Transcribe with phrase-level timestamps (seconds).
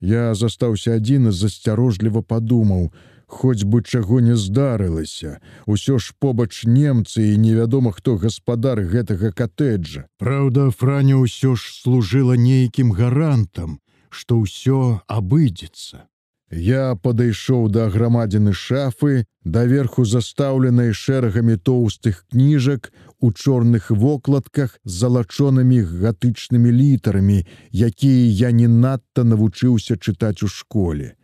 [0.00, 2.92] Я застаўся адзін і засцярожліва падумаў:
[3.26, 10.06] Хоць бы чаго не здарылася, Усё ж побач немцы і невядома, хто гаспадар гэтага катэджа.
[10.18, 13.80] Праўда, Франя ўсё ж служыла нейкім гарантам,
[14.10, 16.06] што ўсё абыдзецца.
[16.50, 25.82] Я падышоў да грамадзіны шафы, даверху застаўленай шэрагамі тоўстых кніжак у чорных вокладках з залачонымі
[25.82, 31.16] гатычнымі літарамі, якія я не надта навучыўся чытаць у школе.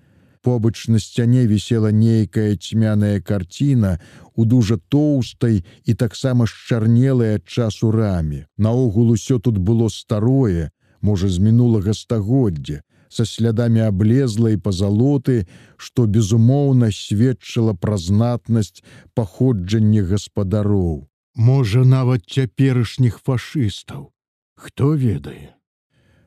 [0.42, 4.00] Побач на сцяне вісела нейкая цьмяная карціна
[4.34, 8.46] у дужа тоўстай і таксама шчарнелай ад часу рамі.
[8.58, 16.88] Наогул усё тут было старое, можа з мінулага стагоддзя, са слядамі аблезлай пазалоты, што безумоўна
[16.96, 21.08] сведчыла пра знатнасць паходжання гаспадароў.
[21.34, 24.12] Можа, нават цяперашніх фашыстаў.
[24.56, 25.54] Хто ведае?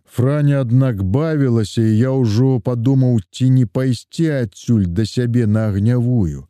[0.05, 6.47] Франя, аднак бавілася, і я ўжо падумаў, ці не пайсці адсюль да сябе на агнявую.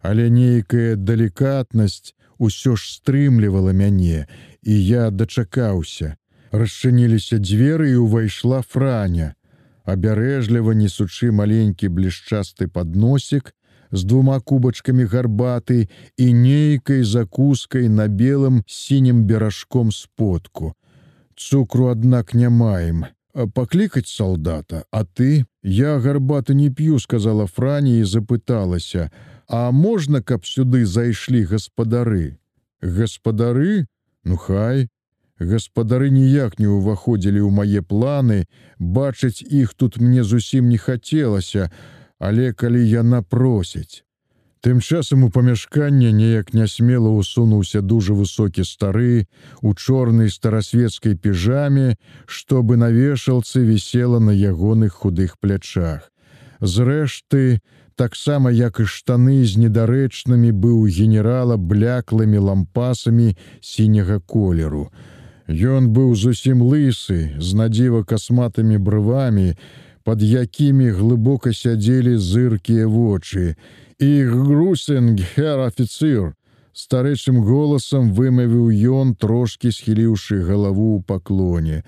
[0.00, 4.26] Але нейкая далікатнасць усё ж стрымлівала мяне,
[4.62, 6.16] і я дачакаўся.
[6.52, 9.34] Расчыніліся дзверы і ўвайшла франя.
[9.86, 13.54] Абярэжліва несучы маленькі блішчасты падносік,
[13.92, 20.74] з двума кубачкамі гарбаты і нейкай закускай на белым сінім беражком сподку.
[21.36, 23.06] Цукру, аднак не маем.
[23.54, 29.10] Паклікаць салдата, А ты, я гарбаты не п'ю, сказала Франі і запыталася:
[29.48, 32.38] «А можна, каб сюды зайшлі гаспадары?
[32.80, 33.86] Гаспадары?
[34.24, 34.88] Ну хай,
[35.38, 38.48] Гаспадары ніяк не ўваходзілі ў мае планы,
[38.80, 41.68] бачыць іх тут мне зусім не хацелася,
[42.18, 44.06] але калі яна просіць.
[44.64, 49.28] Тым часам у памяшканне неяк нясмела ўсунуўся дужа высокі стары
[49.60, 56.10] у чорнай старасветскай піжаме, што бы на вешалцы вісела на ягоных худых плячах.
[56.60, 57.60] Зрэшты,
[57.94, 64.88] таксама як і штаны з недарэчнымі быў генерала бляклымі лампасамі сіняга колеру.
[65.46, 69.54] Ён быў зусім лысы, з надзіва касматымі брывамі,
[70.02, 73.54] под якімі глыбока сядзелі зыркія вочы.
[73.98, 76.34] І грусен гер афіцыр,
[76.74, 81.82] старэчым голасам вымавіў ён, трошки схіліўшы галаву ў паклоне.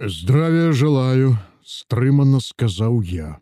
[0.00, 3.38] Здравия желаю, стрымана сказаў я.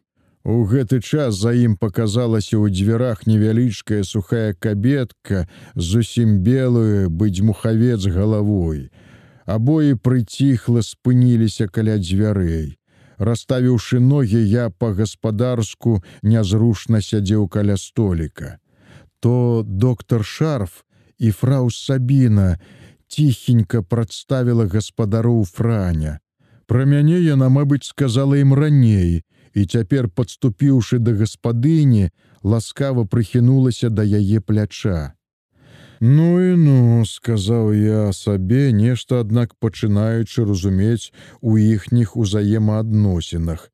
[0.48, 5.44] У гэты час за ім показалася ў дзвярах невялічкая сухая кабетка,
[5.76, 8.88] зусім белую быць мухавец галавой.
[9.48, 12.76] Абое прыціхла спыніліся каля дзвярэй.
[13.16, 18.59] Расставіўшы ногі, я па-гаспадарску нязрушна сядзеў каля століка.
[19.20, 20.84] То доктор Шарф
[21.19, 22.60] і фрау Сабіна
[23.09, 26.20] ціхенька прадставіла гаспадароў Франя.
[26.69, 29.25] Пра мяне яна, мабыць, сказала ім раней,
[29.56, 32.10] і цяпер, падступіўшы да гаспадыні,
[32.44, 35.16] ласкава прыхінулася да яе пляча.
[36.00, 41.10] Ну і ну, сказаў я сабе нешта, аднак пачынаючы разумець
[41.41, 43.70] у іхніх узаемаадносінах.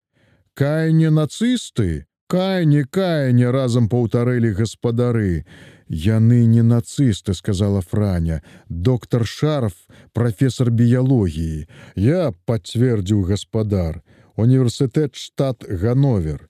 [0.55, 5.45] Кайне нацысты, Кайне, кайне разам паўтарэлі гаспадары.
[5.87, 9.75] Яны не нацысты, сказала Франя, доктор Шарф,
[10.12, 11.69] прафесор біялогіі.
[11.95, 14.03] Я пацвердзіў гаспадар,
[14.35, 16.49] універсітэт штат Гановер.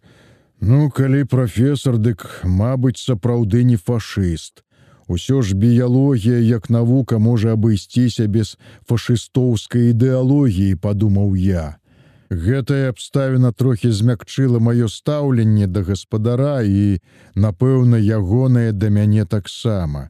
[0.61, 4.64] Ну, калі прафесор, дык, мабыць, сапраўды не фашыст.
[5.07, 8.57] Усё ж біялогія як навука можа абысціся без
[8.89, 11.77] фашыстоўскай ідэалогіі, падумаў я.
[12.31, 16.99] Гэтая абставіна трохі змякчыла маё стаўленне да гаспадара і,
[17.37, 20.09] напэўна, ягонае да мяне таксама.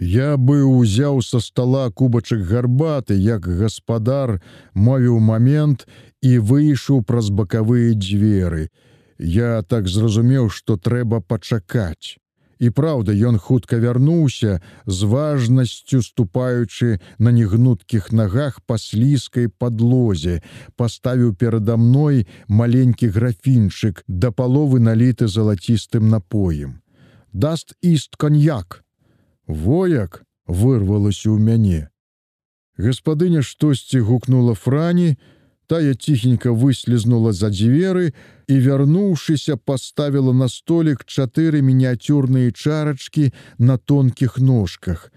[0.00, 4.40] Я бы узяў са стола кубачак гарбаты, як гаспадар
[4.74, 5.86] мовіў момент
[6.22, 8.72] і выйшаў праз бакавыя дзверы.
[9.18, 12.21] Я так зразумеў, што трэба пачакаць.
[12.62, 20.36] І праўда, ён хутка вярнуўся з важнасцю ступаючы на негнуткіх нагах па слізкай падлозе,
[20.78, 26.78] паставіў перада мной маленькі графінчык да паловы наліты залацістым напоем.
[27.32, 28.84] Даст іст коньяк.
[29.50, 31.90] Вояк вырвалася ў мяне.
[32.78, 35.18] Гаспадыня штосьці гукнула франі,
[35.66, 38.12] тая ціхенька выслізнула за дзверы
[38.48, 45.10] і, вярнуўшыся, паставіла на столік чатыры мініяцюрныя чарачкі на тонкіх ножках.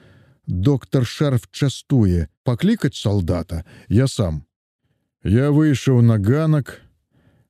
[0.48, 4.46] Доктор шарф частуе, паклікаць салдата, я сам.
[5.24, 6.82] Я выйшаў на ганак.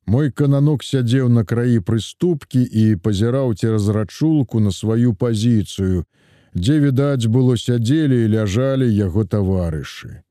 [0.06, 6.06] Мой кананок сядзеў на краі прыступкі і пазіраў цераз рачулку на сваю пазіцыю,
[6.54, 10.25] дзе, відаць, было сядзелі і ляжалі яго таварышы.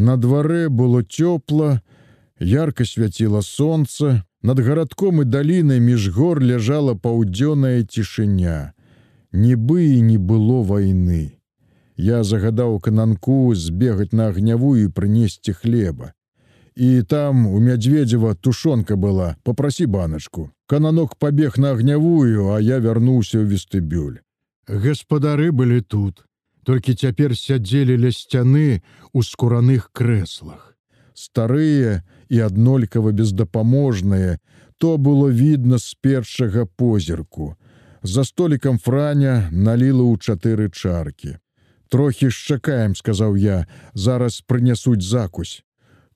[0.00, 1.82] На дварэ было цёпла,
[2.40, 8.72] Ярко свяціла сонца, Над гарадком і далінай між гор ляжала паўдзённая цішыня.
[9.32, 11.36] Нібы і не было вайны.
[11.96, 16.12] Я загадаў кананку збегаць на агнявую і прынесці хлеба.
[16.76, 20.50] І там у мядзведзева тушонка была, попрасі баначку.
[20.66, 24.24] Кананок пабег на агнявую, а я вярнуўся ў вестыбюль.
[24.64, 26.24] Гаспадары былі тут,
[26.64, 28.82] толькі цяпер сядзелі ля сцяны
[29.14, 30.76] ў скураных крэслах.
[31.14, 34.38] Старыя і аднолькава бездапаможныя,
[34.78, 37.56] то было відно з першага позірку.
[38.02, 41.36] За столікам франя наліла ў чатыры чаркі.
[41.90, 45.64] Трохі ж чакаем, сказаў я, зараз прынясуць закусь.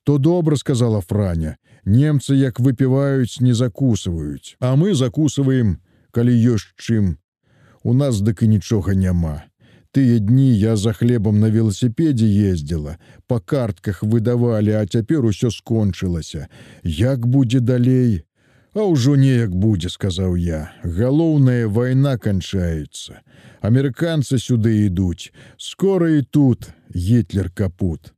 [0.04, 1.56] То добра сказала франя.
[1.84, 5.84] Немцы як выпіваюць, не закусываюць, а мы закусываем,
[6.16, 7.18] калі ёсць чым.
[7.82, 9.44] У нас дык і нічога няма.
[9.94, 12.96] Тыя дні я за хлебам на веласіпедзе ездзіла,
[13.30, 16.48] па картках выдавалі, а цяпер усё скончылася.
[16.82, 18.24] Як будзе далей?
[18.74, 20.74] А ўжо неяк будзе, сказаў я.
[20.82, 23.22] Галоўная вайна канчаецца.
[23.62, 25.30] Амерыканцы сюды ідуць.
[25.58, 28.13] Скора і тут гітлер капут.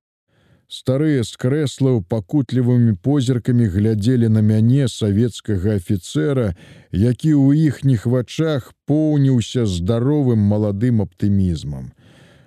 [0.69, 6.47] Старыя з крэслаў пакутлівымі позіркамі глядзелі на мяне савецкага афіцэра,
[6.91, 11.95] які ў іхніх вачах поўніўся здаровым маладым аптымізмам.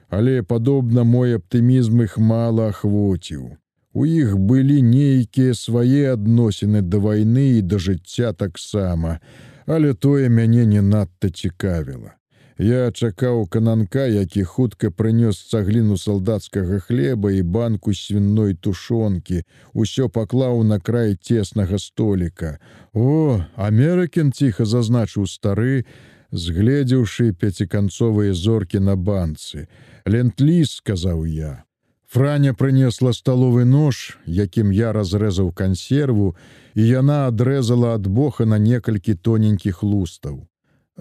[0.10, 3.56] Але, падобна, мой аптымізм іх мала ахвоціў.
[3.94, 9.20] У іх былі нейкія свае адносіны да вайны і да жыцця таксама,
[9.66, 12.19] але тое мяне не надта цікавіла.
[12.60, 20.64] Я чакаў кананка, які хутка прынёс цагліну салдацкага хлеба і банку свінной тушонкі, усё паклаў
[20.68, 22.60] на край цеснага століка.
[22.92, 25.88] О, Амерыкін ціха зазначыў стары,
[26.36, 29.72] згледзеўшы пяціканцовыя зоркі на банцы.
[30.04, 31.64] Лентліс сказаў я.
[32.12, 36.36] Франя прынесла сталовы нож, якім я разрэзаў кансерву,
[36.76, 40.49] і яна адрэзала ад боха на некалькі тоненькіх лустаў.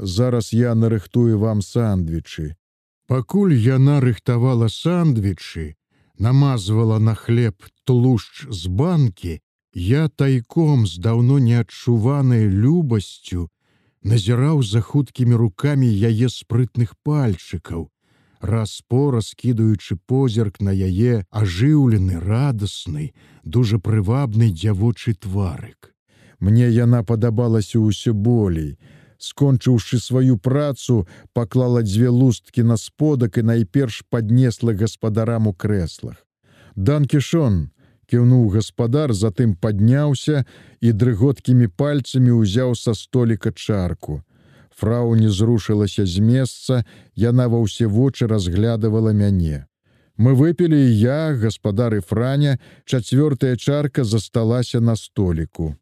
[0.00, 2.54] Зараз я нарыхтую вам сандвічы.
[3.08, 5.74] Пакуль яна рыхтавала сандвічы,
[6.18, 9.40] намазвала на хлеб тлушч з банкі,
[9.74, 13.48] я тайком з даўно неадчуванай любасцю
[14.02, 17.90] назіраў за хуткімі рукамі яе спрытных пальчыкаў,
[18.40, 23.12] раз-пора скідуючы позірк на яе ажыўлены радасны,
[23.42, 25.94] дужа прывабны дзявочы тварык.
[26.38, 28.78] Мне яна падабалася ўсё болей,
[29.18, 36.24] скончыўшы сваю працу, паклала дзве лусткі на сподак і найперш паднесла гаспадарам у крэслах.
[36.76, 37.70] Данкішон
[38.08, 40.44] кіўнуў гаспадар, затым падняўся
[40.80, 44.22] і дрыготкімі пальцамі ўзяў са століка чарку.
[44.78, 46.84] Фрау не зрушылася з месца,
[47.14, 49.66] яна ва ўсе вочы разглядывала мяне.
[50.18, 55.74] Мы выпілі я, гаспадары Франя, чацвёртая чарка засталася на століку.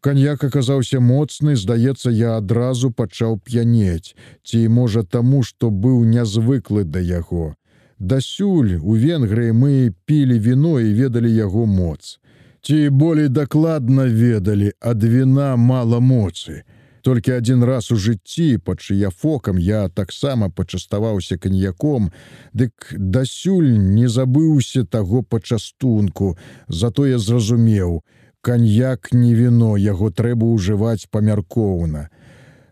[0.00, 7.00] Каньяк аказаўся моцны, здаецца, я адразу пачаў п'янець, ці можа таму, што быў нязвыклы да
[7.00, 7.54] яго.
[7.98, 12.16] Дасюль у Венгрыі мы пілі віно і ведалі яго моц.
[12.64, 16.62] Ці болей дакладна ведалі, ад віна мала моцы.
[17.02, 22.08] Толькі адзін раз у жыцці пад чыяфокам я таксама пачаставаўся каньяком,
[22.52, 26.38] дык дасюль не забыўся таго пачастунку,
[26.68, 28.00] затое зразумеў,
[28.40, 32.08] каньяк не віно яго трэба ўжываць памяркоўна.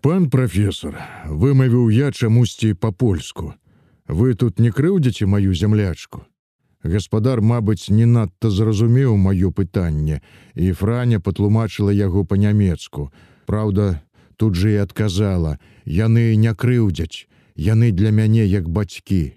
[0.00, 3.54] Пан прафесор вымавіў я чамусьці па-польску.
[4.08, 6.24] Вы тут не крыўдзіце маю зямлячку?
[6.82, 10.22] Гаспадар мабыць не надта зразумеў маё пытанне
[10.54, 13.10] і франя патлумачыла яго па-нямецку.
[13.46, 14.00] Праўда
[14.36, 17.26] тут жа і адказала яны не крыўдзяць
[17.58, 19.34] яны для мяне як бацькі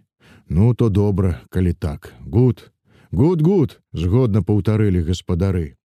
[0.48, 2.14] ну то добра калі так.
[2.22, 2.72] Гуд
[3.12, 5.81] гуд гуд згодна паўтарылі гаспадары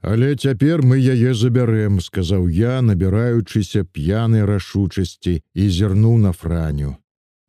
[0.00, 6.96] Але цяпер мы яе забярэм, сказаў я, набіраючыся п'янай рашучасці і зірнуў на франю.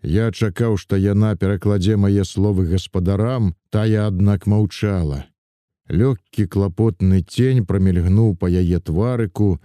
[0.04, 5.26] Я чакаў, што яна перакладзе мае словы гаспадарам, тая аднак маўчала.
[5.88, 9.62] Лёгкі клапотны цень прамільгнуў па яе тварыку,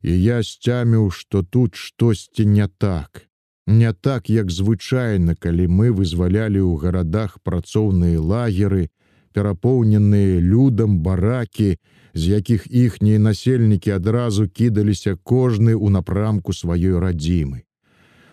[0.00, 3.26] і я сцяміў, што тут штосьці не так.
[3.66, 8.88] Не так, як звычайна, калі мы вызвалялі ў гарадах працоўныя лагеры,
[9.32, 11.78] перапоўненыя людам баракі,
[12.14, 17.62] з якіх іхнія насельнікі адразу кідаліся кожны ў напрамку сваёй радзімы.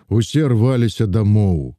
[0.08, 1.76] Усе рваліся дамоў.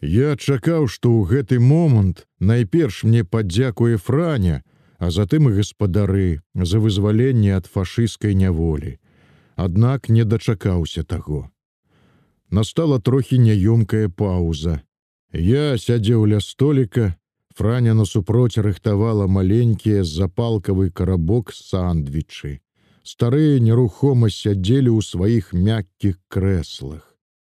[0.00, 4.62] Я чакаў, што ў гэты момант найперш мне падзякуе франя,
[4.98, 8.98] а затым і гаспадары за вызваленне ад фашысцкай няволі.
[9.56, 11.50] Аднак не дачакаўся таго.
[12.50, 14.82] Настала трохі няёмкая пауза.
[15.32, 17.14] Я сядзеў ля століка,
[17.58, 22.50] Франя насупроць рыхтавала маленькія запалкавы карабок сандвічы.
[23.02, 27.02] Старыя нерухома сядзелі ў сваіх мяккіх крэслах.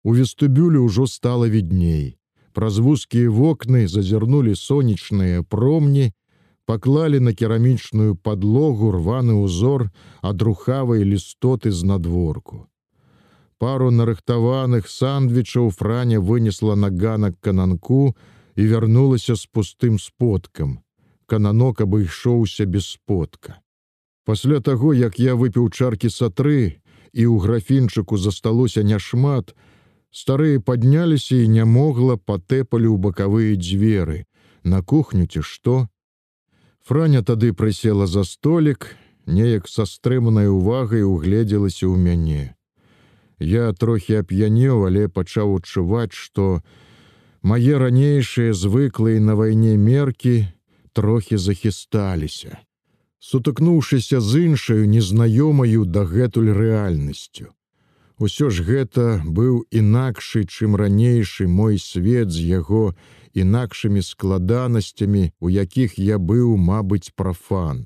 [0.07, 2.15] У вестыбюлі ўжо стала відней.
[2.55, 6.15] Праз вузкія вокны зазірнулі сонечныя промні,
[6.63, 9.91] паклалі на керамічную падлогу рваны ўзор
[10.23, 12.63] адрухавай лістоты з надворку.
[13.59, 18.15] Пару нарыхтаваных сандвічаў франя вынесла на ганак кананку
[18.57, 20.79] і вярнулася з пустым споткам.
[21.25, 23.61] Кананок абышоўся без спотка.
[24.25, 26.81] Пасля таго, як я выпіў чаркі сатры
[27.13, 29.53] і ў графінчыку засталося няшмат,
[30.11, 34.25] старыя падняліся і нямогла патэпалі ў бакавыя дзверы.
[34.63, 35.87] На кухню ці што?
[36.81, 38.89] Франя тады прысела за столік,
[39.27, 42.55] неяк са стрыманай увагай угледзелася ў мяне.
[43.39, 46.63] Я трохі ап'янеў, але пачаў адчуваць, што
[47.47, 50.47] мае ранейшыя звыклыя на вайне меркі
[50.91, 52.57] трохі захісталіся,
[53.19, 57.53] сутыкнуўшыся з іншаю незнаёмаю дагэтуль рэальнасцю.
[58.17, 62.95] Усё ж гэта быў інакшы, чым ранейшы мой свет з яго
[63.37, 67.85] інакшымі складанасцямі, у якіх я быў, мабыць, прафан.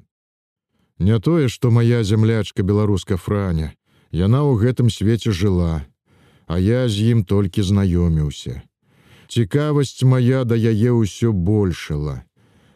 [0.97, 3.75] Не тое, што моя зямлячка беларуска франя,
[4.11, 5.83] яна ў гэтым свеце жыла,
[6.47, 8.63] а я з ім толькі знаёміўся.
[9.31, 12.21] Цікавасць моя да яе ўсё большала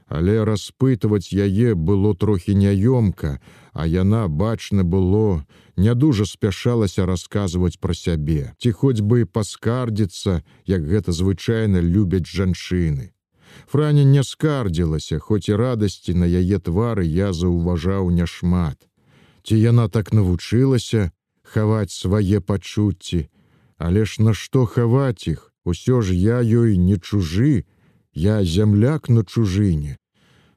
[0.08, 3.40] але распытваць яе было трохі няёмка,
[3.74, 5.44] а яна бачна было,
[5.76, 13.12] не дужа спяшалася расказваць пра сябе, ці хоць бы паскардзіцца, як гэта звычайна любяць жанчыны.
[13.68, 18.78] Франя не скардзілася, хоць і радасці на яе твары я заўважаў няшмат.
[19.44, 23.28] Ці яна так навучылася хаваць свае пачуцці,
[23.78, 27.66] але ж нашто хаваць іх, усё ж я ёй не чужы,
[28.16, 29.98] Я зямляк на чужыне.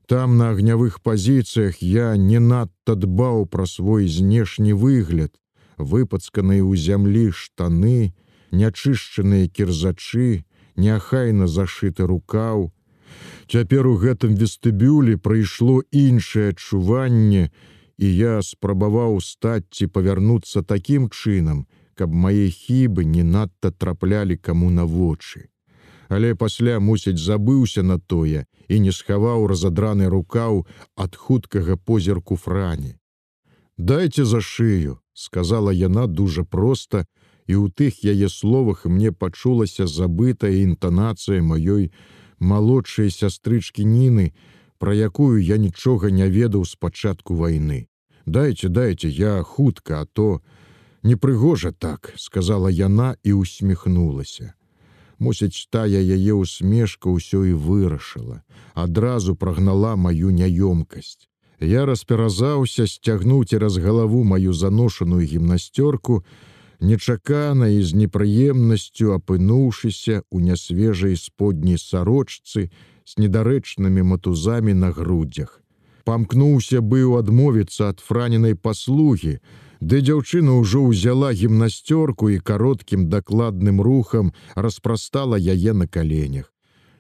[0.07, 5.35] Там на агнявых пазіцыях я не надта дбаў пра свой знешні выгляд,
[5.77, 8.15] выпацканыя ў зямлі штаны,
[8.55, 10.47] нячышчаныя кірзачы,
[10.79, 12.71] няхайна зашыты рукаў.
[13.51, 17.51] Цяпер у гэтым вестыбюлі прыйшло іншае адчуванне,
[17.99, 21.67] і я спрабаваў стаць ці павярнуцца такім чынам,
[21.99, 25.49] каб мае хібы не надта траплялі каму на вочы
[26.09, 30.65] але пасля мусіць забыўся на тое і не схаваў разадраны рукаў
[30.97, 32.97] ад хуткага позірку франі.
[33.77, 37.05] Дайце за шыю, сказала яна дужа проста,
[37.47, 41.93] і ў тых яе словах мне пачулася забытая інтанацыя маёй
[42.39, 44.33] малодшай сястрычкі ніны,
[44.79, 47.87] пра якую я нічога не ведаў з пачатку вайны.
[48.27, 50.41] Дайце, дайце, я хутка, а то
[51.03, 54.55] непрыгожа так, сказала яна і усміхнулася.
[55.19, 58.43] Мусіць, тая яе усмешка ўсё і вырашыла,
[58.75, 61.27] адразу прагнала маю няёмкасць.
[61.61, 66.23] Я расперазаўся, сцягнуў цераз галаву маю заношаную гімнасцёрку,
[66.81, 72.71] нечакана і з непрыемнасцю апынуўшыся ў нясвежай сподняй сарочцы
[73.03, 75.63] з недарэчнымі матузамі на грудзях.
[76.07, 79.43] Памкнуўся быў адмовіцца ад франенай паслугі,
[79.81, 86.53] Ды дзяўчына ўжо ўзяла гімнасцёрку і кароткім дакладным рухам распрастала яе на каленях.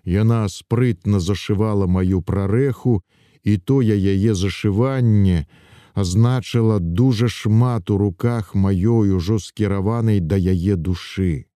[0.04, 3.02] Яна спрытна зашывала маю прарэху,
[3.42, 5.46] і тое яе зашыванне
[5.94, 11.48] азначыла дужа шмат у руках маёй ужо скіраванай да яе душы.